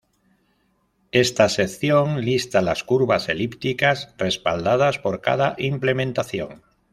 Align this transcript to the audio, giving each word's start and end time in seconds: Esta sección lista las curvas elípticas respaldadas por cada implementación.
Esta 1.11 1.47
sección 1.47 2.21
lista 2.21 2.63
las 2.63 2.83
curvas 2.83 3.29
elípticas 3.29 4.15
respaldadas 4.17 4.97
por 4.97 5.21
cada 5.21 5.53
implementación. 5.59 6.63